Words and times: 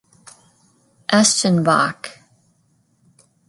Eschenbach. 1.19 2.09